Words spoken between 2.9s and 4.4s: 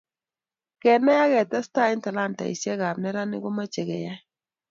neranik komoche keyay.